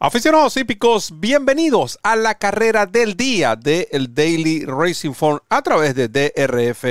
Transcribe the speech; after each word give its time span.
Aficionados 0.00 0.56
hípicos, 0.56 1.12
bienvenidos 1.18 1.98
a 2.04 2.14
la 2.14 2.36
carrera 2.36 2.86
del 2.86 3.16
día 3.16 3.56
del 3.56 4.14
Daily 4.14 4.64
Racing 4.64 5.10
Form 5.12 5.40
a 5.48 5.60
través 5.60 5.96
de 5.96 6.06
DRF. 6.06 6.84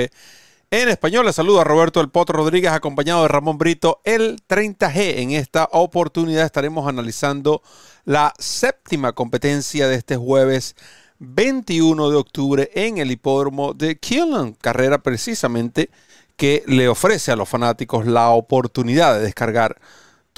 En 0.70 0.90
español 0.90 1.24
les 1.24 1.36
saluda 1.36 1.64
Roberto 1.64 2.02
El 2.02 2.10
Potro 2.10 2.36
Rodríguez 2.36 2.70
acompañado 2.70 3.22
de 3.22 3.28
Ramón 3.28 3.56
Brito, 3.56 4.02
el 4.04 4.36
30G. 4.46 5.20
En 5.20 5.30
esta 5.30 5.70
oportunidad 5.72 6.44
estaremos 6.44 6.86
analizando 6.86 7.62
la 8.04 8.34
séptima 8.38 9.14
competencia 9.14 9.88
de 9.88 9.96
este 9.96 10.18
jueves 10.18 10.76
21 11.18 12.10
de 12.10 12.16
octubre 12.16 12.70
en 12.74 12.98
el 12.98 13.10
hipódromo 13.10 13.72
de 13.72 13.98
Killen, 13.98 14.52
carrera 14.52 14.98
precisamente 14.98 15.88
que 16.36 16.62
le 16.66 16.88
ofrece 16.88 17.32
a 17.32 17.36
los 17.36 17.48
fanáticos 17.48 18.04
la 18.04 18.28
oportunidad 18.28 19.14
de 19.14 19.22
descargar 19.22 19.80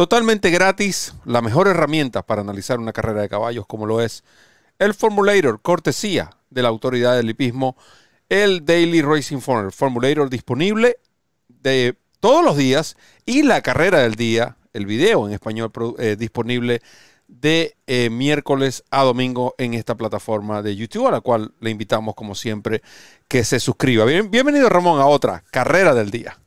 Totalmente 0.00 0.48
gratis, 0.48 1.12
la 1.26 1.42
mejor 1.42 1.68
herramienta 1.68 2.22
para 2.22 2.40
analizar 2.40 2.78
una 2.78 2.94
carrera 2.94 3.20
de 3.20 3.28
caballos 3.28 3.66
como 3.66 3.84
lo 3.84 4.00
es 4.00 4.24
el 4.78 4.94
Formulator, 4.94 5.60
cortesía 5.60 6.30
de 6.48 6.62
la 6.62 6.68
autoridad 6.68 7.18
del 7.18 7.28
hipismo, 7.28 7.76
el 8.30 8.64
Daily 8.64 9.02
Racing 9.02 9.40
Form, 9.40 9.70
Formulator 9.70 10.30
disponible 10.30 10.96
de 11.48 11.98
todos 12.18 12.42
los 12.42 12.56
días 12.56 12.96
y 13.26 13.42
la 13.42 13.60
carrera 13.60 13.98
del 13.98 14.14
día, 14.14 14.56
el 14.72 14.86
video 14.86 15.28
en 15.28 15.34
español 15.34 15.70
eh, 15.98 16.16
disponible 16.18 16.80
de 17.28 17.76
eh, 17.86 18.08
miércoles 18.08 18.84
a 18.90 19.02
domingo 19.02 19.54
en 19.58 19.74
esta 19.74 19.96
plataforma 19.96 20.62
de 20.62 20.76
YouTube, 20.76 21.08
a 21.08 21.10
la 21.10 21.20
cual 21.20 21.52
le 21.60 21.68
invitamos 21.68 22.14
como 22.14 22.34
siempre 22.34 22.80
que 23.28 23.44
se 23.44 23.60
suscriba. 23.60 24.06
bienvenido 24.06 24.70
Ramón 24.70 24.98
a 24.98 25.04
otra 25.04 25.44
carrera 25.50 25.92
del 25.92 26.10
día. 26.10 26.38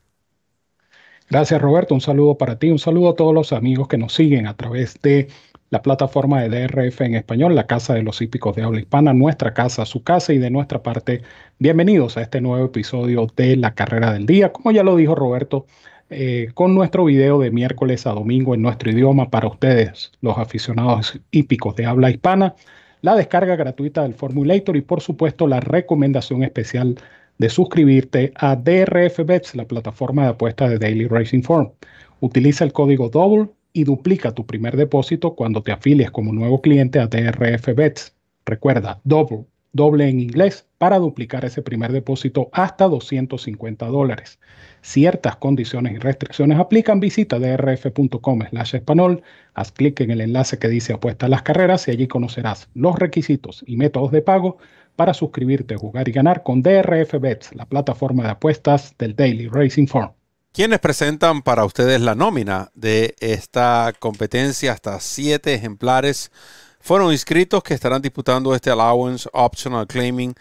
Gracias 1.29 1.61
Roberto, 1.61 1.93
un 1.93 2.01
saludo 2.01 2.37
para 2.37 2.59
ti, 2.59 2.69
un 2.69 2.79
saludo 2.79 3.09
a 3.09 3.15
todos 3.15 3.33
los 3.33 3.53
amigos 3.53 3.87
que 3.87 3.97
nos 3.97 4.13
siguen 4.13 4.45
a 4.45 4.55
través 4.55 5.01
de 5.01 5.29
la 5.69 5.81
plataforma 5.81 6.41
de 6.41 6.49
DRF 6.49 7.01
en 7.01 7.15
español, 7.15 7.55
la 7.55 7.65
Casa 7.65 7.95
de 7.95 8.03
los 8.03 8.21
Hípicos 8.21 8.55
de 8.55 8.61
Habla 8.61 8.81
Hispana, 8.81 9.13
nuestra 9.13 9.53
casa, 9.55 9.85
su 9.85 10.03
casa 10.03 10.33
y 10.33 10.37
de 10.37 10.51
nuestra 10.51 10.83
parte, 10.83 11.23
bienvenidos 11.57 12.17
a 12.17 12.21
este 12.21 12.41
nuevo 12.41 12.65
episodio 12.65 13.27
de 13.35 13.55
la 13.55 13.73
carrera 13.73 14.13
del 14.13 14.27
día. 14.27 14.53
Como 14.53 14.71
ya 14.71 14.83
lo 14.83 14.95
dijo 14.95 15.15
Roberto, 15.15 15.65
eh, 16.11 16.49
con 16.53 16.75
nuestro 16.75 17.05
video 17.05 17.39
de 17.39 17.49
miércoles 17.49 18.05
a 18.05 18.11
domingo 18.11 18.53
en 18.53 18.61
nuestro 18.61 18.91
idioma 18.91 19.31
para 19.31 19.47
ustedes, 19.47 20.11
los 20.21 20.37
aficionados 20.37 21.19
hípicos 21.31 21.75
de 21.75 21.87
habla 21.87 22.11
hispana, 22.11 22.53
la 23.01 23.15
descarga 23.15 23.55
gratuita 23.55 24.03
del 24.03 24.13
Formulator 24.13 24.77
y 24.77 24.81
por 24.81 25.01
supuesto 25.01 25.47
la 25.47 25.59
recomendación 25.59 26.43
especial 26.43 26.99
de 27.37 27.49
suscribirte 27.49 28.31
a 28.35 28.55
DRF 28.55 29.25
Bets, 29.25 29.55
la 29.55 29.65
plataforma 29.65 30.23
de 30.23 30.29
apuestas 30.29 30.69
de 30.69 30.79
Daily 30.79 31.07
Racing 31.07 31.41
Form. 31.41 31.71
Utiliza 32.19 32.63
el 32.63 32.73
código 32.73 33.09
DOUBLE 33.09 33.49
y 33.73 33.83
duplica 33.83 34.33
tu 34.33 34.45
primer 34.45 34.77
depósito 34.77 35.35
cuando 35.35 35.63
te 35.63 35.71
afilies 35.71 36.11
como 36.11 36.31
nuevo 36.31 36.61
cliente 36.61 36.99
a 36.99 37.07
DRF 37.07 37.75
Bets. 37.75 38.15
Recuerda, 38.45 39.01
DOUBLE, 39.03 39.45
doble 39.73 40.07
en 40.07 40.19
inglés, 40.19 40.67
para 40.77 40.99
duplicar 40.99 41.43
ese 41.45 41.61
primer 41.61 41.91
depósito 41.91 42.49
hasta 42.53 42.87
250 42.87 43.87
dólares. 43.87 44.39
Ciertas 44.81 45.37
condiciones 45.37 45.93
y 45.93 45.97
restricciones 45.97 46.59
aplican. 46.59 46.99
Visita 46.99 47.39
drf.com 47.39 48.41
slash 48.49 48.75
español, 48.75 49.23
haz 49.53 49.71
clic 49.71 49.99
en 50.01 50.11
el 50.11 50.21
enlace 50.21 50.59
que 50.59 50.67
dice 50.67 50.93
apuesta 50.93 51.25
a 51.25 51.29
las 51.29 51.41
carreras 51.41 51.87
y 51.87 51.91
allí 51.91 52.07
conocerás 52.07 52.69
los 52.73 52.99
requisitos 52.99 53.63
y 53.65 53.77
métodos 53.77 54.11
de 54.11 54.21
pago 54.21 54.57
para 54.95 55.13
suscribirte, 55.13 55.75
jugar 55.75 56.07
y 56.07 56.11
ganar 56.11 56.43
con 56.43 56.61
DRF 56.61 57.19
Bets, 57.19 57.55
la 57.55 57.65
plataforma 57.65 58.23
de 58.23 58.29
apuestas 58.29 58.95
del 58.97 59.15
Daily 59.15 59.47
Racing 59.47 59.87
Form. 59.87 60.11
¿Quiénes 60.51 60.79
presentan 60.79 61.41
para 61.41 61.65
ustedes 61.65 61.99
la 61.99 62.13
nómina 62.13 62.69
de 62.75 63.15
esta 63.19 63.91
competencia? 63.97 64.71
Hasta 64.71 64.99
siete 64.99 65.53
ejemplares 65.55 66.31
fueron 66.79 67.11
inscritos 67.11 67.63
que 67.63 67.73
estarán 67.73 68.01
disputando 68.01 68.53
este 68.53 68.69
Allowance 68.69 69.27
Optional 69.33 69.87
Claiming 69.87 70.35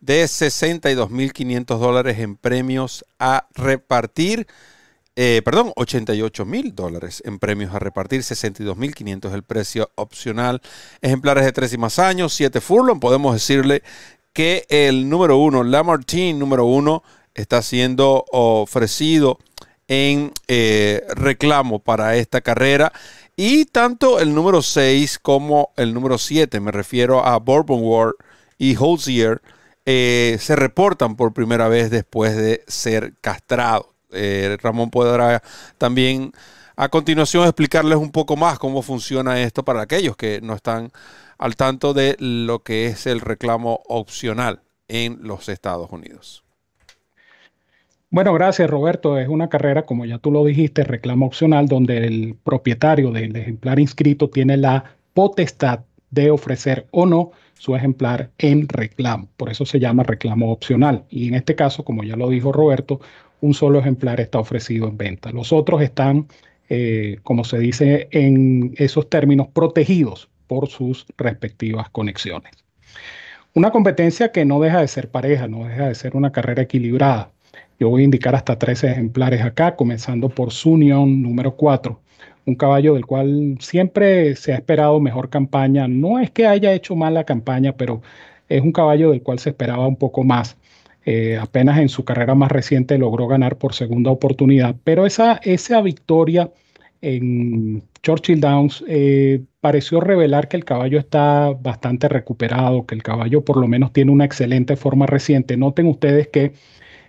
de 0.00 0.24
62.500 0.24 1.78
dólares 1.78 2.18
en 2.18 2.36
premios 2.36 3.04
a 3.18 3.48
repartir. 3.54 4.46
Eh, 5.20 5.42
perdón, 5.44 5.72
88 5.74 6.44
mil 6.44 6.76
dólares 6.76 7.24
en 7.26 7.40
premios 7.40 7.74
a 7.74 7.80
repartir, 7.80 8.20
62.500 8.20 9.34
el 9.34 9.42
precio 9.42 9.90
opcional. 9.96 10.62
Ejemplares 11.02 11.44
de 11.44 11.50
tres 11.50 11.72
y 11.72 11.76
más 11.76 11.98
años, 11.98 12.32
7 12.34 12.60
furlong. 12.60 13.00
Podemos 13.00 13.34
decirle 13.34 13.82
que 14.32 14.64
el 14.68 15.08
número 15.08 15.36
uno, 15.38 15.64
Lamartine 15.64 16.38
número 16.38 16.66
uno, 16.66 17.02
está 17.34 17.62
siendo 17.62 18.26
ofrecido 18.30 19.40
en 19.88 20.30
eh, 20.46 21.04
reclamo 21.16 21.80
para 21.80 22.14
esta 22.14 22.40
carrera. 22.40 22.92
Y 23.34 23.64
tanto 23.64 24.20
el 24.20 24.32
número 24.32 24.62
6 24.62 25.18
como 25.18 25.72
el 25.76 25.94
número 25.94 26.18
7, 26.18 26.60
me 26.60 26.70
refiero 26.70 27.26
a 27.26 27.40
Bourbon 27.40 27.80
War 27.82 28.12
y 28.56 28.76
Holzier, 28.76 29.42
eh, 29.84 30.38
se 30.40 30.54
reportan 30.54 31.16
por 31.16 31.32
primera 31.32 31.66
vez 31.66 31.90
después 31.90 32.36
de 32.36 32.62
ser 32.68 33.14
castrados. 33.20 33.97
Eh, 34.12 34.56
Ramón 34.62 34.90
podrá 34.90 35.42
también 35.76 36.32
a 36.76 36.88
continuación 36.88 37.44
explicarles 37.44 37.98
un 37.98 38.12
poco 38.12 38.36
más 38.36 38.58
cómo 38.58 38.82
funciona 38.82 39.40
esto 39.40 39.64
para 39.64 39.82
aquellos 39.82 40.16
que 40.16 40.40
no 40.40 40.54
están 40.54 40.90
al 41.36 41.56
tanto 41.56 41.92
de 41.94 42.16
lo 42.18 42.60
que 42.60 42.86
es 42.86 43.06
el 43.06 43.20
reclamo 43.20 43.80
opcional 43.86 44.60
en 44.88 45.18
los 45.22 45.48
Estados 45.48 45.90
Unidos. 45.90 46.44
Bueno, 48.10 48.32
gracias 48.32 48.70
Roberto. 48.70 49.18
Es 49.18 49.28
una 49.28 49.48
carrera, 49.48 49.84
como 49.84 50.06
ya 50.06 50.18
tú 50.18 50.30
lo 50.30 50.44
dijiste, 50.44 50.82
reclamo 50.82 51.26
opcional, 51.26 51.66
donde 51.66 52.06
el 52.06 52.36
propietario 52.42 53.10
del 53.10 53.36
ejemplar 53.36 53.78
inscrito 53.78 54.30
tiene 54.30 54.56
la 54.56 54.96
potestad 55.12 55.80
de 56.10 56.30
ofrecer 56.30 56.86
o 56.90 57.04
no 57.04 57.32
su 57.58 57.76
ejemplar 57.76 58.30
en 58.38 58.68
reclamo. 58.68 59.28
Por 59.36 59.50
eso 59.50 59.66
se 59.66 59.78
llama 59.78 60.04
reclamo 60.04 60.52
opcional. 60.52 61.04
Y 61.10 61.28
en 61.28 61.34
este 61.34 61.54
caso, 61.54 61.84
como 61.84 62.02
ya 62.02 62.16
lo 62.16 62.30
dijo 62.30 62.50
Roberto, 62.50 63.00
un 63.40 63.54
solo 63.54 63.78
ejemplar 63.78 64.20
está 64.20 64.38
ofrecido 64.38 64.88
en 64.88 64.96
venta. 64.96 65.30
Los 65.30 65.52
otros 65.52 65.82
están, 65.82 66.26
eh, 66.68 67.18
como 67.22 67.44
se 67.44 67.58
dice 67.58 68.08
en 68.10 68.74
esos 68.76 69.08
términos, 69.08 69.48
protegidos 69.48 70.28
por 70.46 70.68
sus 70.68 71.06
respectivas 71.16 71.88
conexiones. 71.90 72.52
Una 73.54 73.70
competencia 73.70 74.30
que 74.32 74.44
no 74.44 74.60
deja 74.60 74.80
de 74.80 74.88
ser 74.88 75.10
pareja, 75.10 75.48
no 75.48 75.66
deja 75.66 75.88
de 75.88 75.94
ser 75.94 76.16
una 76.16 76.32
carrera 76.32 76.62
equilibrada. 76.62 77.30
Yo 77.80 77.88
voy 77.88 78.02
a 78.02 78.04
indicar 78.04 78.34
hasta 78.34 78.58
tres 78.58 78.82
ejemplares 78.84 79.42
acá, 79.42 79.76
comenzando 79.76 80.28
por 80.28 80.52
Sunion 80.52 81.22
número 81.22 81.54
4, 81.56 82.00
un 82.46 82.54
caballo 82.54 82.94
del 82.94 83.06
cual 83.06 83.56
siempre 83.60 84.34
se 84.36 84.52
ha 84.52 84.56
esperado 84.56 84.98
mejor 85.00 85.30
campaña. 85.30 85.86
No 85.86 86.18
es 86.18 86.30
que 86.30 86.46
haya 86.46 86.72
hecho 86.72 86.96
mala 86.96 87.24
campaña, 87.24 87.72
pero 87.76 88.02
es 88.48 88.62
un 88.62 88.72
caballo 88.72 89.10
del 89.10 89.22
cual 89.22 89.38
se 89.38 89.50
esperaba 89.50 89.86
un 89.86 89.96
poco 89.96 90.24
más. 90.24 90.56
Eh, 91.04 91.38
apenas 91.40 91.78
en 91.78 91.88
su 91.88 92.04
carrera 92.04 92.34
más 92.34 92.52
reciente 92.52 92.98
logró 92.98 93.26
ganar 93.26 93.56
por 93.56 93.74
segunda 93.74 94.10
oportunidad, 94.10 94.76
pero 94.84 95.06
esa, 95.06 95.40
esa 95.42 95.80
victoria 95.80 96.50
en 97.00 97.82
Churchill 98.02 98.40
Downs 98.40 98.84
eh, 98.88 99.42
pareció 99.60 100.00
revelar 100.00 100.48
que 100.48 100.56
el 100.56 100.64
caballo 100.64 100.98
está 100.98 101.50
bastante 101.52 102.08
recuperado, 102.08 102.86
que 102.86 102.94
el 102.94 103.02
caballo 103.02 103.44
por 103.44 103.56
lo 103.56 103.68
menos 103.68 103.92
tiene 103.92 104.10
una 104.10 104.24
excelente 104.24 104.76
forma 104.76 105.06
reciente. 105.06 105.56
Noten 105.56 105.86
ustedes 105.86 106.28
que 106.28 106.52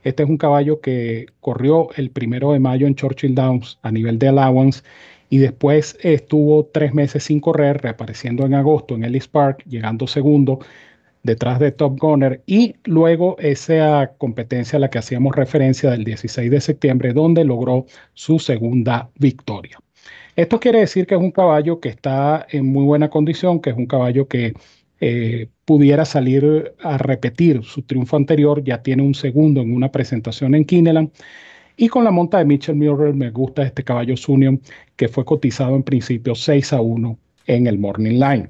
este 0.03 0.23
es 0.23 0.29
un 0.29 0.37
caballo 0.37 0.79
que 0.79 1.27
corrió 1.39 1.89
el 1.95 2.11
primero 2.11 2.53
de 2.53 2.59
mayo 2.59 2.87
en 2.87 2.95
Churchill 2.95 3.35
Downs 3.35 3.79
a 3.81 3.91
nivel 3.91 4.17
de 4.19 4.29
allowance 4.29 4.81
y 5.29 5.37
después 5.37 5.97
estuvo 6.01 6.65
tres 6.65 6.93
meses 6.93 7.23
sin 7.23 7.39
correr, 7.39 7.81
reapareciendo 7.81 8.45
en 8.45 8.53
agosto 8.53 8.95
en 8.95 9.03
Ellis 9.03 9.27
Park, 9.27 9.63
llegando 9.67 10.07
segundo 10.07 10.59
detrás 11.23 11.59
de 11.59 11.71
Top 11.71 11.99
Gunner 11.99 12.41
y 12.45 12.75
luego 12.85 13.37
esa 13.39 14.13
competencia 14.17 14.77
a 14.77 14.79
la 14.79 14.89
que 14.89 14.99
hacíamos 14.99 15.35
referencia 15.35 15.91
del 15.91 16.03
16 16.03 16.49
de 16.49 16.61
septiembre 16.61 17.13
donde 17.13 17.43
logró 17.43 17.85
su 18.13 18.39
segunda 18.39 19.09
victoria. 19.15 19.77
Esto 20.35 20.59
quiere 20.59 20.79
decir 20.79 21.05
que 21.05 21.15
es 21.15 21.21
un 21.21 21.31
caballo 21.31 21.79
que 21.79 21.89
está 21.89 22.45
en 22.49 22.65
muy 22.65 22.85
buena 22.85 23.09
condición, 23.09 23.59
que 23.59 23.71
es 23.71 23.75
un 23.75 23.87
caballo 23.87 24.27
que 24.27 24.53
eh, 25.01 25.49
pudiera 25.65 26.05
salir 26.05 26.73
a 26.81 26.97
repetir 26.97 27.63
su 27.63 27.81
triunfo 27.83 28.15
anterior, 28.15 28.63
ya 28.63 28.81
tiene 28.81 29.03
un 29.03 29.15
segundo 29.15 29.61
en 29.61 29.73
una 29.73 29.91
presentación 29.91 30.55
en 30.55 30.65
Kineland. 30.65 31.11
Y 31.77 31.87
con 31.87 32.03
la 32.03 32.11
monta 32.11 32.37
de 32.37 32.45
Mitchell 32.45 32.75
Muir 32.75 33.13
me 33.13 33.29
gusta 33.31 33.63
este 33.63 33.83
caballo 33.83 34.17
Sunion 34.17 34.61
que 34.95 35.07
fue 35.07 35.23
cotizado 35.25 35.75
en 35.75 35.83
principio 35.83 36.35
6 36.35 36.73
a 36.73 36.81
1 36.81 37.17
en 37.47 37.67
el 37.67 37.77
Morning 37.79 38.19
Line. 38.19 38.49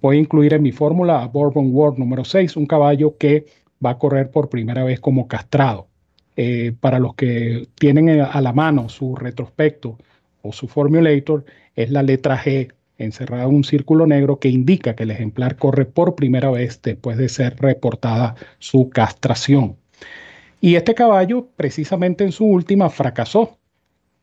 Voy 0.00 0.16
a 0.16 0.20
incluir 0.20 0.54
en 0.54 0.62
mi 0.62 0.72
fórmula 0.72 1.22
a 1.22 1.28
Bourbon 1.28 1.74
World 1.74 1.98
número 1.98 2.24
6, 2.24 2.56
un 2.56 2.66
caballo 2.66 3.16
que 3.16 3.46
va 3.84 3.90
a 3.90 3.98
correr 3.98 4.30
por 4.30 4.48
primera 4.48 4.84
vez 4.84 5.00
como 5.00 5.26
castrado. 5.26 5.88
Eh, 6.36 6.72
para 6.78 7.00
los 7.00 7.14
que 7.14 7.66
tienen 7.74 8.20
a 8.20 8.40
la 8.40 8.52
mano 8.52 8.88
su 8.88 9.16
retrospecto 9.16 9.98
o 10.42 10.52
su 10.52 10.68
formulator, 10.68 11.44
es 11.74 11.90
la 11.90 12.02
letra 12.02 12.38
G 12.38 12.72
encerrada 12.96 13.44
en 13.44 13.54
un 13.54 13.64
círculo 13.64 14.06
negro 14.06 14.38
que 14.38 14.48
indica 14.48 14.94
que 14.94 15.04
el 15.04 15.10
ejemplar 15.10 15.56
corre 15.56 15.84
por 15.84 16.14
primera 16.14 16.50
vez 16.50 16.80
después 16.82 17.16
de 17.16 17.28
ser 17.28 17.56
reportada 17.56 18.36
su 18.58 18.90
castración. 18.90 19.76
Y 20.60 20.74
este 20.74 20.94
caballo, 20.94 21.48
precisamente 21.56 22.24
en 22.24 22.32
su 22.32 22.44
última, 22.44 22.90
fracasó, 22.90 23.58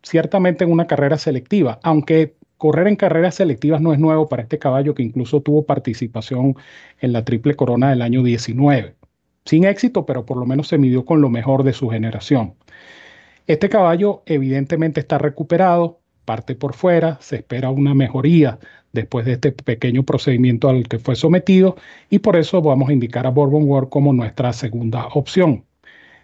ciertamente 0.04 0.64
en 0.64 0.72
una 0.72 0.88
carrera 0.88 1.18
selectiva, 1.18 1.80
aunque 1.84 2.36
correr 2.58 2.88
en 2.88 2.96
carreras 2.96 3.36
selectivas 3.36 3.82
no 3.82 3.94
es 3.94 4.00
nuevo 4.00 4.30
para 4.30 4.44
este 4.44 4.60
caballo 4.60 4.96
que 4.96 5.04
incluso 5.04 5.42
tuvo 5.42 5.66
participación 5.66 6.56
en 7.00 7.14
la 7.14 7.26
Triple 7.26 7.56
Corona 7.56 7.90
del 7.90 8.02
año 8.02 8.24
19. 8.24 8.96
Sin 9.46 9.66
éxito, 9.66 10.06
pero 10.06 10.26
por 10.26 10.38
lo 10.38 10.46
menos 10.46 10.68
se 10.68 10.78
midió 10.78 11.06
con 11.06 11.22
lo 11.22 11.30
mejor 11.30 11.64
de 11.64 11.74
su 11.74 11.90
generación. 11.90 12.56
Este 13.48 13.70
caballo 13.70 14.24
evidentemente 14.26 15.00
está 15.00 15.18
recuperado, 15.20 16.00
parte 16.26 16.56
por 16.56 16.74
fuera, 16.74 17.18
se 17.22 17.38
espera 17.38 17.70
una 17.70 17.94
mejoría 17.94 18.58
después 18.92 19.26
de 19.26 19.34
este 19.34 19.52
pequeño 19.52 20.04
procedimiento 20.04 20.70
al 20.70 20.88
que 20.88 20.98
fue 20.98 21.16
sometido 21.16 21.76
y 22.10 22.20
por 22.20 22.38
eso 22.38 22.62
vamos 22.62 22.90
a 22.90 22.94
indicar 22.94 23.28
a 23.28 23.30
Bourbon 23.30 23.70
War 23.70 23.90
como 23.90 24.14
nuestra 24.14 24.52
segunda 24.54 25.08
opción. 25.14 25.64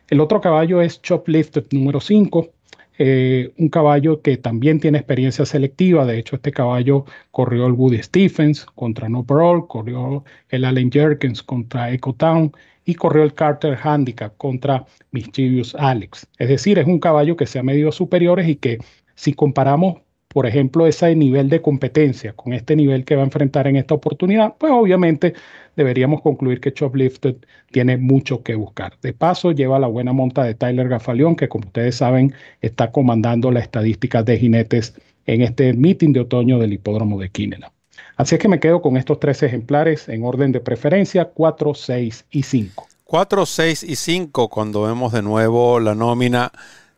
El 0.10 0.20
otro 0.20 0.42
caballo 0.42 0.82
es 0.82 1.02
Choplifted 1.02 1.66
número 1.72 2.00
5, 2.00 2.50
eh, 2.98 3.54
un 3.58 3.70
caballo 3.70 4.22
que 4.22 4.38
también 4.38 4.80
tiene 4.80 5.00
experiencia 5.00 5.46
selectiva. 5.46 6.06
De 6.06 6.20
hecho, 6.20 6.36
este 6.36 6.52
caballo 6.52 7.06
corrió 7.32 7.66
el 7.68 7.74
Woody 7.74 8.02
Stephens 8.04 8.66
contra 8.66 9.10
No 9.10 9.26
Parole, 9.26 9.64
corrió 9.68 10.24
el 10.50 10.66
Allen 10.66 10.92
Jerkins 10.92 11.42
contra 11.44 11.92
Echo 11.92 12.14
Town 12.14 12.52
y 12.86 12.96
corrió 12.96 13.24
el 13.24 13.34
Carter 13.34 13.78
Handicap 13.82 14.36
contra 14.38 14.86
Mischievous 15.12 15.76
Alex. 15.76 16.28
Es 16.38 16.50
decir, 16.50 16.80
es 16.80 16.88
un 16.88 17.00
caballo 17.00 17.36
que 17.36 17.48
se 17.48 17.60
ha 17.60 17.64
medido 17.64 17.92
superiores 17.92 18.48
y 18.48 18.56
que 18.56 18.80
si 19.16 19.34
comparamos 19.34 20.02
por 20.34 20.46
ejemplo, 20.46 20.88
ese 20.88 21.14
nivel 21.16 21.50
de 21.50 21.62
competencia 21.62 22.34
con 22.34 22.54
este 22.54 22.76
nivel 22.76 23.04
que 23.04 23.16
va 23.16 23.22
a 23.22 23.26
enfrentar 23.26 23.68
en 23.68 23.76
esta 23.76 23.94
oportunidad, 23.94 24.56
pues 24.58 24.72
obviamente 24.72 25.34
deberíamos 25.76 26.22
concluir 26.22 26.60
que 26.62 26.74
Choplifted 26.74 27.36
tiene 27.72 27.98
mucho 27.98 28.42
que 28.44 28.56
buscar. 28.56 28.94
De 29.02 29.14
paso, 29.14 29.52
lleva 29.52 29.80
la 29.80 29.88
buena 29.88 30.14
monta 30.14 30.44
de 30.44 30.56
Tyler 30.56 30.88
Gafaleón, 30.88 31.36
que 31.36 31.50
como 31.50 31.68
ustedes 31.68 31.96
saben 31.96 32.34
está 32.62 32.92
comandando 32.92 33.52
las 33.52 33.64
estadísticas 33.64 34.24
de 34.26 34.38
jinetes 34.38 34.94
en 35.26 35.42
este 35.42 35.74
meeting 35.74 36.14
de 36.14 36.22
otoño 36.22 36.60
del 36.60 36.74
hipódromo 36.74 37.20
de 37.20 37.30
Quinela. 37.30 37.72
Así 38.16 38.36
es 38.36 38.42
que 38.42 38.48
me 38.48 38.60
quedo 38.60 38.82
con 38.82 38.98
estos 38.98 39.20
tres 39.20 39.44
ejemplares 39.44 40.08
en 40.08 40.24
orden 40.24 40.52
de 40.52 40.60
preferencia, 40.60 41.26
4, 41.26 41.74
6 41.74 42.26
y 42.32 42.44
5. 42.44 42.88
4, 43.04 43.46
6 43.46 43.84
y 43.84 43.96
5 43.96 44.50
cuando 44.50 44.84
vemos 44.84 45.12
de 45.12 45.22
nuevo 45.22 45.80
la 45.80 45.96
nómina 45.96 46.52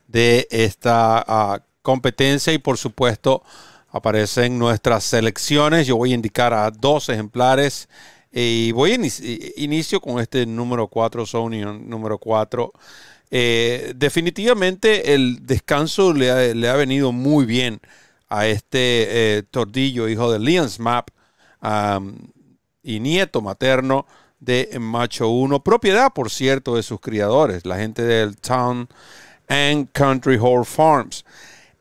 de 0.08 0.48
esta 0.52 1.26
uh, 1.28 1.73
competencia 1.84 2.52
y 2.54 2.58
por 2.58 2.80
supuesto 2.80 3.44
aparecen 3.92 4.58
nuestras 4.58 5.04
selecciones. 5.04 5.86
Yo 5.86 5.98
voy 5.98 6.14
a 6.14 6.16
indicar 6.16 6.54
a 6.54 6.72
dos 6.72 7.10
ejemplares 7.10 7.88
y 8.32 8.72
voy 8.72 8.94
a 8.94 8.96
inicio 9.58 10.02
con 10.02 10.20
este 10.20 10.48
número 10.48 10.88
4, 10.88 11.28
Sony 11.28 11.64
número 11.80 12.18
4. 12.18 12.74
Eh, 13.30 13.94
definitivamente 13.96 15.14
el 15.14 15.46
descanso 15.46 16.14
le 16.14 16.32
ha, 16.32 16.76
venido 16.76 17.12
muy 17.12 17.46
bien 17.46 17.80
a 18.30 18.48
este 18.48 19.38
eh, 19.38 19.44
tordillo, 19.44 20.10
hijo 20.10 20.32
de 20.32 20.40
Lians 20.40 20.80
Map 20.80 21.10
y 22.82 23.00
nieto 23.00 23.42
materno 23.42 24.08
de 24.40 24.78
Macho 24.80 25.30
1, 25.30 25.64
propiedad, 25.64 26.12
por 26.12 26.30
cierto, 26.30 26.76
de 26.76 26.84
sus 26.84 27.00
criadores, 27.00 27.66
la 27.66 27.78
gente 27.78 28.02
del 28.02 28.36
Town 28.38 28.90
and 29.48 29.90
Country 29.94 30.38
Hall 30.38 30.66
Farms. 30.66 31.24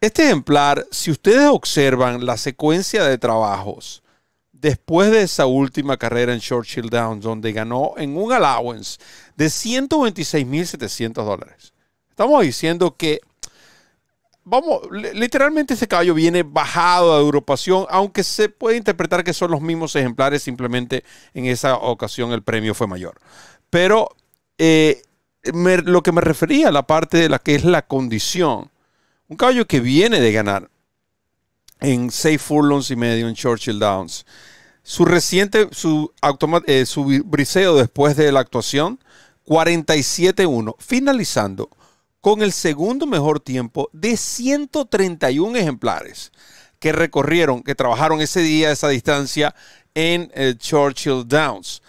Este 0.03 0.25
ejemplar, 0.25 0.85
si 0.91 1.13
ustedes 1.13 1.49
observan 1.49 2.27
la 2.27 2.37
secuencia 2.37 3.05
de 3.05 3.19
trabajos 3.19 4.03
después 4.51 5.13
de 5.13 5.23
esa 5.23 5.47
última 5.47 5.97
carrera 5.97 6.35
en 6.35 6.41
Churchill 6.41 6.91
Downs, 6.91 7.23
donde 7.23 7.53
ganó 7.53 7.95
en 7.97 8.17
un 8.17 8.33
allowance 8.33 8.99
de 9.37 9.47
126.700 9.47 11.13
dólares, 11.25 11.73
estamos 12.11 12.43
diciendo 12.43 12.97
que, 12.97 13.21
vamos, 14.43 14.81
literalmente 14.91 15.75
ese 15.75 15.87
caballo 15.87 16.15
viene 16.15 16.43
bajado 16.43 17.15
de 17.15 17.25
agrupación, 17.25 17.87
aunque 17.89 18.25
se 18.25 18.49
puede 18.49 18.79
interpretar 18.79 19.23
que 19.23 19.33
son 19.33 19.53
los 19.53 19.61
mismos 19.61 19.95
ejemplares, 19.95 20.43
simplemente 20.43 21.05
en 21.33 21.47
esa 21.47 21.77
ocasión 21.77 22.33
el 22.33 22.43
premio 22.43 22.75
fue 22.75 22.89
mayor. 22.89 23.21
Pero 23.71 24.09
eh, 24.59 25.01
lo 25.45 26.03
que 26.03 26.11
me 26.11 26.23
refería 26.23 26.71
a 26.71 26.73
la 26.73 26.89
parte 26.89 27.19
de 27.19 27.29
la 27.29 27.39
que 27.39 27.55
es 27.55 27.63
la 27.63 27.83
condición 27.83 28.73
un 29.33 29.37
caballo 29.37 29.67
que 29.67 29.81
viene 29.81 30.21
de 30.21 30.31
ganar 30.31 30.71
en 31.81 32.11
6 32.11 32.41
furlongs 32.41 32.91
y 32.91 32.97
medio 32.97 33.27
en 33.29 33.35
Churchill 33.35 33.79
Downs. 33.79 34.27
Su 34.83 35.07
reciente, 35.07 35.69
su, 35.73 36.13
eh, 36.67 36.85
briseo 37.25 37.75
después 37.75 38.15
de 38.15 38.31
la 38.31 38.41
actuación, 38.41 39.01
47-1, 39.47 40.77
finalizando 40.79 41.71
con 42.21 42.43
el 42.43 42.53
segundo 42.53 43.07
mejor 43.07 43.41
tiempo 43.41 43.89
de 43.95 44.19
131 44.19 45.57
ejemplares 45.57 46.31
que 46.79 46.93
recorrieron, 46.93 47.63
que 47.63 47.75
trabajaron 47.75 48.21
ese 48.21 48.41
día, 48.41 48.71
esa 48.71 48.91
distancia 48.91 49.55
en 49.95 50.31
eh, 50.35 50.57
Churchill 50.59 51.27
Downs. 51.27 51.83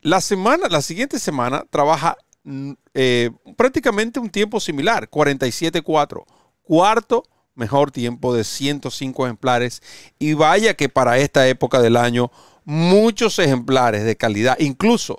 La 0.00 0.20
semana, 0.20 0.66
la 0.68 0.82
siguiente 0.82 1.20
semana 1.20 1.64
trabaja 1.70 2.16
mm, 2.42 2.72
eh, 2.92 3.30
prácticamente 3.56 4.18
un 4.18 4.30
tiempo 4.30 4.58
similar, 4.58 5.08
47-4 5.08 6.24
cuarto 6.66 7.24
mejor 7.56 7.90
tiempo 7.90 8.34
de 8.34 8.44
105 8.44 9.26
ejemplares. 9.26 9.82
Y 10.18 10.34
vaya 10.34 10.74
que 10.74 10.88
para 10.88 11.18
esta 11.18 11.48
época 11.48 11.80
del 11.80 11.96
año, 11.96 12.30
muchos 12.64 13.38
ejemplares 13.40 14.04
de 14.04 14.16
calidad, 14.16 14.56
incluso 14.60 15.18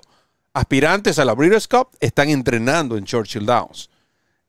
aspirantes 0.54 1.18
a 1.18 1.24
la 1.24 1.34
Breeders' 1.34 1.68
Cup, 1.68 1.88
están 2.00 2.30
entrenando 2.30 2.96
en 2.96 3.04
Churchill 3.04 3.44
Downs. 3.44 3.90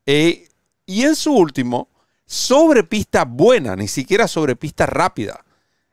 Eh, 0.06 0.48
y 0.86 1.04
en 1.04 1.16
su 1.16 1.34
último, 1.34 1.90
sobre 2.25 2.84
pista 2.84 3.25
buena, 3.25 3.75
ni 3.75 3.88
siquiera 3.88 4.28
sobre 4.28 4.56
pista 4.56 4.86
rápida. 4.86 5.44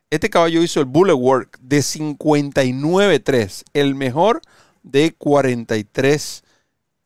Este 0.08 0.30
caballo 0.30 0.62
hizo 0.62 0.80
el 0.80 0.86
bullet 0.86 1.14
work 1.14 1.58
de 1.60 1.78
59.3, 1.78 3.64
el 3.72 3.94
mejor 3.94 4.40
de 4.82 5.12
43 5.12 6.44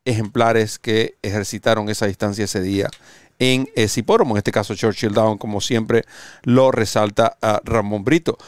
ejemplares 0.05 0.79
que 0.79 1.17
ejercitaron 1.23 1.89
esa 1.89 2.07
distancia 2.07 2.45
ese 2.45 2.61
día 2.61 2.91
en 3.41 3.69
ese 3.75 4.01
hipódromo, 4.01 4.35
en 4.35 4.39
este 4.39 4.53
caso 4.53 4.77
Churchill 4.77 5.15
Down, 5.15 5.39
como 5.39 5.61
siempre 5.61 6.05
lo 6.45 6.71
resalta 6.71 7.37
a 7.43 7.61
Ramón 7.65 8.05
Brito. 8.05 8.39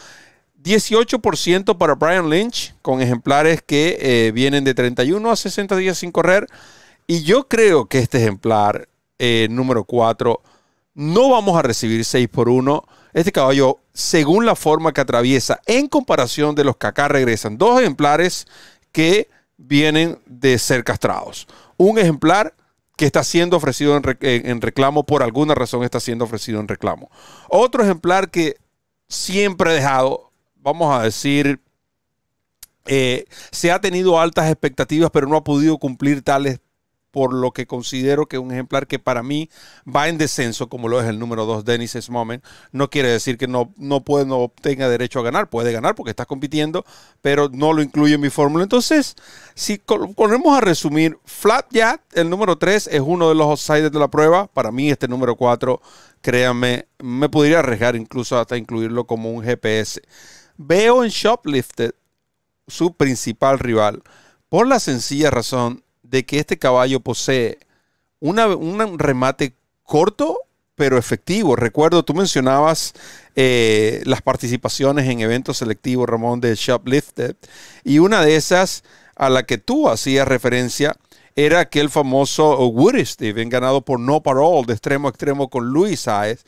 18% 0.62 1.77
para 1.77 1.94
Brian 1.94 2.31
Lynch, 2.31 2.75
con 2.83 3.00
ejemplares 3.00 3.62
que 3.62 3.99
eh, 4.00 4.33
vienen 4.33 4.62
de 4.62 4.75
31 4.75 5.31
a 5.31 5.35
60 5.35 5.77
días 5.77 5.99
sin 5.99 6.12
correr. 6.12 6.47
Y 7.09 7.25
yo 7.25 7.49
creo 7.49 7.87
que 7.87 7.99
este 7.99 8.19
ejemplar 8.19 8.89
eh, 9.19 9.49
número 9.50 9.85
4 9.85 10.41
no 10.94 11.31
vamos 11.31 11.59
a 11.59 11.62
recibir 11.62 12.05
6 12.05 12.29
por 12.29 12.49
1. 12.49 12.85
Este 13.15 13.33
caballo, 13.33 13.79
según 13.93 14.47
la 14.47 14.55
forma 14.55 14.93
que 14.93 15.00
atraviesa, 15.00 15.61
en 15.67 15.89
comparación 15.89 16.55
de 16.55 16.65
los 16.65 16.77
que 16.77 16.87
acá 16.87 17.09
regresan, 17.09 17.59
dos 17.59 17.81
ejemplares 17.81 18.46
que 18.93 19.29
vienen 19.56 20.19
de 20.27 20.58
ser 20.58 20.84
castrados. 20.84 21.49
Un 21.79 21.99
ejemplar 21.99 22.55
que 23.03 23.06
está 23.06 23.25
siendo 23.25 23.56
ofrecido 23.56 24.01
en, 24.21 24.61
reclamo, 24.61 25.05
por 25.05 25.25
alguna 25.25 25.56
razón 25.56 25.82
está 25.82 25.99
siendo 25.99 26.25
ofrecido 26.25 26.61
en 26.61 26.69
reclamo. 26.69 27.11
Otro 27.49 27.82
ejemplar 27.82 28.31
que 28.31 28.59
siempre 29.09 29.73
he 29.73 29.75
dejado, 29.75 30.31
vamos 30.55 30.94
a 30.94 31.03
decir, 31.03 31.59
eh, 32.87 33.25
se 33.51 33.73
ha 33.73 33.81
tenido 33.81 34.21
altas 34.21 34.49
expectativas, 34.49 35.11
pero 35.11 35.27
no 35.27 35.37
ha 35.37 35.43
podido 35.43 35.79
cumplir 35.79 36.23
tales 36.23 36.61
por 37.13 37.35
lo 37.35 37.53
que 37.53 37.67
considero 37.67 38.27
que 38.27 38.39
un 38.39 38.51
ejemplar 38.51 38.87
que 38.87 38.99
para 38.99 39.23
mí 39.23 39.51
va 39.87 40.09
en 40.09 40.19
descenso, 40.19 40.69
como 40.69 40.89
lo 40.89 41.01
es 41.01 41.07
el 41.07 41.19
número 41.19 41.45
2, 41.45 41.65
Dennis 41.65 42.11
Moment, 42.11 42.43
no 42.73 42.91
quiere 42.91 43.09
decir 43.09 43.39
que 43.39 43.47
no, 43.47 43.73
no, 43.77 44.01
puede, 44.01 44.25
no 44.25 44.51
tenga 44.61 44.89
derecho 44.89 45.21
a 45.21 45.23
ganar, 45.23 45.49
puede 45.51 45.73
ganar 45.73 45.95
porque 45.95 46.11
está 46.11 46.25
compitiendo, 46.27 46.85
pero 47.21 47.51
no 47.53 47.75
lo 47.75 47.83
incluye 47.83 48.15
en 48.15 48.21
mi 48.23 48.31
fórmula. 48.31 48.65
Entonces, 48.65 49.15
si 49.55 49.79
ponemos 50.17 50.57
a 50.57 50.63
resumir, 50.63 51.19
Flat 51.27 51.67
Yat, 51.71 52.01
el 52.15 52.31
número 52.31 52.57
3, 52.57 52.89
es 52.91 53.01
uno 53.01 53.29
de 53.29 53.35
los 53.35 53.47
outsiders 53.47 53.93
de 53.93 53.99
la 53.99 54.09
prueba. 54.09 54.47
Para 54.47 54.73
mí, 54.73 54.91
este 54.91 55.07
número 55.07 55.37
4, 55.37 55.81
créanme, 56.23 56.87
me 56.99 57.29
podría 57.29 57.59
arriesgar 57.59 57.95
incluso 57.95 58.39
hasta 58.39 58.57
incluirlo 58.57 59.07
como 59.07 59.31
un 59.31 59.45
GPS. 59.45 60.01
Veo 60.57 61.05
en 61.05 61.11
Shoplifted 61.11 61.93
su 62.67 62.95
principal 62.95 63.59
rival 63.59 64.03
por 64.49 64.67
la 64.67 64.81
sencilla 64.81 65.31
razón 65.31 65.83
de 66.13 66.25
que 66.25 66.39
este 66.39 66.59
caballo 66.59 67.01
posee 67.01 67.59
un 68.21 68.99
remate 68.99 69.57
corto 69.83 70.39
pero 70.75 70.99
efectivo. 70.99 71.57
Recuerdo, 71.57 72.05
tú 72.05 72.15
mencionabas 72.15 72.95
eh, 73.37 74.03
las 74.05 74.23
participaciones 74.23 75.09
en 75.09 75.21
eventos 75.21 75.59
selectivos, 75.59 76.09
Ramón, 76.09 76.41
de 76.41 76.55
Shoplifted, 76.55 77.37
y 77.85 77.99
una 77.99 78.23
de 78.23 78.37
esas 78.37 78.83
a 79.15 79.29
la 79.29 79.45
que 79.45 79.59
tú 79.59 79.89
hacías 79.89 80.27
referencia 80.27 80.97
era 81.37 81.61
aquel 81.61 81.89
famoso 81.89 82.67
Woody 82.67 83.05
Steven, 83.05 83.49
ganado 83.49 83.83
por 83.83 84.01
No 84.01 84.23
Parole 84.23 84.67
de 84.67 84.73
extremo 84.73 85.09
a 85.09 85.11
extremo 85.11 85.49
con 85.49 85.67
Luis 85.67 86.01
Saez. 86.01 86.45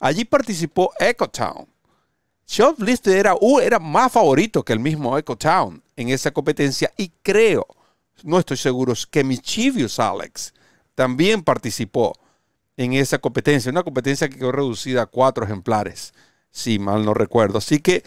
Allí 0.00 0.24
participó 0.24 0.92
Echo 0.98 1.28
Town. 1.28 1.66
Shoplifted 2.46 3.12
era, 3.12 3.34
uh, 3.40 3.58
era 3.60 3.78
más 3.78 4.12
favorito 4.12 4.64
que 4.64 4.72
el 4.72 4.80
mismo 4.80 5.16
Echo 5.18 5.36
Town 5.36 5.82
en 5.96 6.08
esa 6.10 6.30
competencia 6.30 6.92
y 6.96 7.10
creo 7.22 7.66
no 8.24 8.38
estoy 8.38 8.56
seguro, 8.56 8.94
que 9.10 9.24
Michivius 9.24 9.98
Alex 9.98 10.54
también 10.94 11.42
participó 11.42 12.14
en 12.76 12.92
esa 12.92 13.18
competencia, 13.18 13.70
una 13.70 13.82
competencia 13.82 14.28
que 14.28 14.38
quedó 14.38 14.52
reducida 14.52 15.02
a 15.02 15.06
cuatro 15.06 15.44
ejemplares. 15.44 16.14
si 16.50 16.78
mal 16.78 17.04
no 17.04 17.14
recuerdo. 17.14 17.58
Así 17.58 17.78
que 17.80 18.02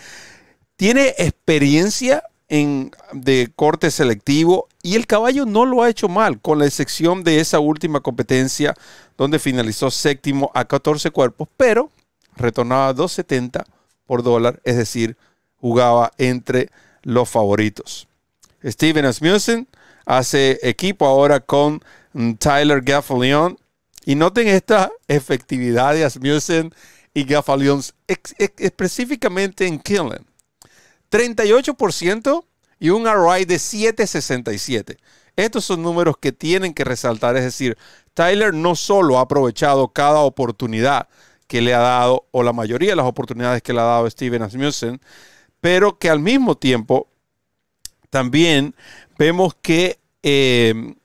tiene 0.75 1.13
experiencia 1.18 2.24
en, 2.50 2.91
de 3.13 3.51
corte 3.56 3.91
selectivo 3.91 4.68
y 4.84 4.96
el 4.96 5.08
caballo 5.08 5.46
no 5.46 5.65
lo 5.65 5.84
ha 5.84 5.89
hecho 5.89 6.10
mal, 6.10 6.41
con 6.41 6.60
la 6.60 6.65
excepción 6.65 7.24
de 7.24 7.39
esa 7.39 7.60
última 7.60 8.01
competencia 8.01 8.74
donde 9.18 9.39
finalizó 9.39 9.91
séptimo 9.91 10.51
a 10.53 10.65
14 10.65 11.12
cuerpos, 11.12 11.48
pero 11.56 11.91
retornaba 12.36 12.94
2.70 12.94 13.63
por 14.06 14.24
dólar, 14.24 14.60
es 14.65 14.75
decir, 14.75 15.15
jugaba 15.62 16.12
entre 16.18 16.70
los 17.03 17.30
favoritos. 17.30 18.08
Steven 18.63 19.06
Asmussen 19.06 19.68
hace 20.05 20.60
equipo 20.62 21.05
ahora 21.05 21.39
con 21.39 21.81
mm, 22.13 22.34
Tyler 22.34 22.81
Gaffalion. 22.81 23.58
Y 24.03 24.15
noten 24.15 24.48
esta 24.48 24.91
efectividad 25.08 25.93
de 25.93 26.03
Asmussen 26.03 26.74
y 27.13 27.24
Gaffalion 27.24 27.81
específicamente 28.58 29.67
en 29.67 29.79
Killen. 29.79 30.25
38% 31.12 32.46
y 32.79 32.89
un 32.89 33.05
ROI 33.05 33.46
de 33.46 33.60
767. 33.60 34.98
Estos 35.36 35.65
son 35.65 35.84
números 35.84 36.15
que 36.20 36.31
tienen 36.31 36.74
que 36.74 36.84
resaltar. 36.84 37.38
Es 37.38 37.43
decir, 37.43 37.77
Tyler 38.13 38.53
no 38.53 38.75
solo 38.75 39.20
ha 39.20 39.22
aprovechado 39.22 39.89
cada 39.89 40.20
oportunidad 40.20 41.08
que 41.48 41.62
le 41.62 41.74
ha 41.74 41.79
dado, 41.79 42.27
o 42.31 42.43
la 42.43 42.53
mayoría 42.53 42.91
de 42.91 42.96
las 42.96 43.05
oportunidades 43.05 43.62
que 43.62 43.74
le 43.74 43.81
ha 43.81 43.84
dado 43.84 44.10
Steven 44.10 44.41
Asmussen, 44.41 45.01
pero 45.60 46.00
que 46.00 46.10
al 46.10 46.20
mismo 46.20 46.55
tiempo 46.55 47.10
también 48.10 48.75
vemos 49.21 49.53
que 49.61 49.99
eh, 50.23 50.95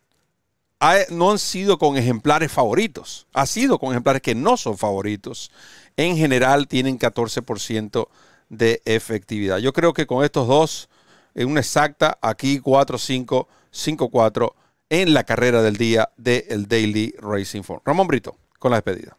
no 1.11 1.31
han 1.31 1.39
sido 1.39 1.77
con 1.77 1.99
ejemplares 1.99 2.51
favoritos, 2.51 3.27
ha 3.35 3.45
sido 3.45 3.79
con 3.79 3.91
ejemplares 3.91 4.23
que 4.23 4.35
no 4.35 4.57
son 4.57 4.79
favoritos. 4.79 5.51
En 5.99 6.17
general 6.17 6.67
tienen 6.67 6.99
14% 6.99 8.09
de 8.49 8.81
efectividad. 8.87 9.59
Yo 9.59 9.75
creo 9.75 9.93
que 9.93 10.07
con 10.07 10.25
estos 10.25 10.49
dos, 10.49 10.89
en 11.35 11.51
una 11.51 11.61
exacta, 11.61 12.19
aquí 12.23 12.59
4-5, 12.59 13.49
5-4 13.71 14.53
en 14.89 15.13
la 15.13 15.25
carrera 15.25 15.61
del 15.61 15.77
día 15.77 16.09
del 16.17 16.69
Daily 16.69 17.15
Racing 17.19 17.65
Form. 17.65 17.83
Ramón 17.85 18.07
Brito, 18.07 18.35
con 18.59 18.71
la 18.71 18.79
despedida. 18.79 19.19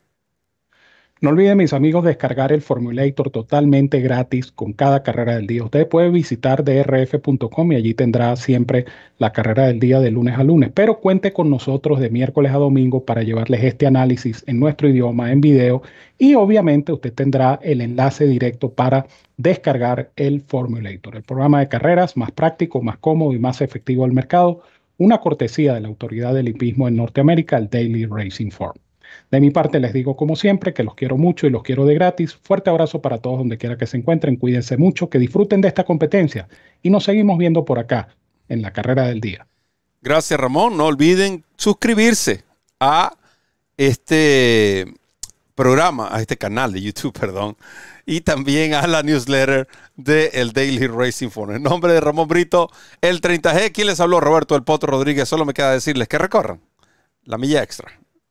No 1.20 1.32
olviden, 1.32 1.58
mis 1.58 1.74
amigos, 1.74 2.06
descargar 2.06 2.52
el 2.52 2.62
Formulator 2.62 3.32
totalmente 3.32 4.02
gratis 4.02 4.52
con 4.52 4.74
cada 4.74 5.02
carrera 5.02 5.36
del 5.36 5.48
día. 5.48 5.64
Usted 5.64 5.88
puede 5.88 6.12
visitar 6.12 6.64
drf.com 6.64 7.72
y 7.72 7.76
allí 7.76 7.96
tendrá 7.96 8.36
siempre 8.36 8.86
la 9.18 9.32
carrera 9.32 9.66
del 9.66 9.80
día 9.80 10.00
de 10.00 10.12
lunes 10.12 10.38
a 10.38 10.44
lunes. 10.44 10.70
Pero 10.76 11.00
cuente 11.00 11.34
con 11.34 11.50
nosotros 11.50 12.00
de 12.00 12.12
miércoles 12.12 12.52
a 12.52 12.58
domingo 12.58 13.04
para 13.04 13.24
llevarles 13.24 13.64
este 13.64 13.88
análisis 13.88 14.44
en 14.46 14.60
nuestro 14.60 14.90
idioma, 14.90 15.32
en 15.32 15.42
video. 15.42 15.82
Y 16.20 16.36
obviamente 16.36 16.94
usted 16.94 17.14
tendrá 17.14 17.60
el 17.64 17.82
enlace 17.82 18.28
directo 18.28 18.70
para 18.72 19.08
descargar 19.38 20.12
el 20.18 20.42
Formulator, 20.42 21.16
el 21.16 21.24
programa 21.24 21.62
de 21.62 21.68
carreras 21.68 22.16
más 22.16 22.32
práctico, 22.32 22.84
más 22.84 22.98
cómodo 23.00 23.34
y 23.34 23.40
más 23.40 23.62
efectivo 23.62 24.06
al 24.06 24.12
mercado. 24.12 24.62
Una 25.00 25.18
cortesía 25.20 25.74
de 25.74 25.82
la 25.82 25.88
autoridad 25.88 26.36
del 26.36 26.50
hipismo 26.50 26.88
en 26.88 26.98
Norteamérica, 26.98 27.58
el 27.58 27.72
Daily 27.72 28.06
Racing 28.06 28.52
Form. 28.52 28.78
De 29.32 29.42
mi 29.42 29.52
parte 29.52 29.80
les 29.80 29.94
digo 29.94 30.16
como 30.16 30.36
siempre 30.36 30.74
que 30.74 30.84
los 30.84 30.96
quiero 30.96 31.18
mucho 31.18 31.48
y 31.48 31.50
los 31.50 31.64
quiero 31.64 31.86
de 31.86 31.94
gratis. 31.96 32.36
Fuerte 32.36 32.70
abrazo 32.70 33.02
para 33.02 33.18
todos 33.18 33.40
donde 33.40 33.58
quiera 33.58 33.78
que 33.78 33.88
se 33.88 33.98
encuentren. 33.98 34.38
Cuídense 34.38 34.78
mucho, 34.78 35.10
que 35.10 35.20
disfruten 35.20 35.62
de 35.62 35.68
esta 35.68 35.84
competencia 35.84 36.48
y 36.82 36.90
nos 36.90 37.04
seguimos 37.04 37.38
viendo 37.38 37.66
por 37.66 37.80
acá 37.80 38.10
en 38.50 38.62
la 38.62 38.72
carrera 38.72 39.08
del 39.08 39.22
día. 39.22 39.48
Gracias 40.02 40.40
Ramón. 40.40 40.78
No 40.78 40.86
olviden 40.86 41.44
suscribirse 41.58 42.44
a 42.80 43.14
este 43.76 44.86
programa, 45.58 46.08
a 46.12 46.22
este 46.22 46.38
canal 46.38 46.72
de 46.72 46.82
YouTube, 46.82 47.14
perdón, 47.20 47.58
y 48.06 48.22
también 48.22 48.74
a 48.74 48.88
la 48.88 49.04
newsletter 49.04 49.68
de 49.96 50.28
el 50.34 50.54
Daily 50.54 50.88
Racing 50.88 51.30
Phone. 51.30 51.56
En 51.56 51.64
nombre 51.64 51.92
de 51.92 52.00
Ramón 52.00 52.28
Brito, 52.28 52.70
el 53.02 53.20
30G, 53.20 53.72
¿quién 53.74 53.88
les 53.88 54.00
habló? 54.00 54.20
Roberto 54.22 54.56
El 54.56 54.64
Potro 54.64 54.92
Rodríguez. 54.92 55.28
Solo 55.28 55.46
me 55.46 55.54
queda 55.54 55.72
decirles 55.74 56.08
que 56.08 56.18
recorran 56.18 56.62
la 57.24 57.38
milla 57.38 57.62
extra. 57.64 57.92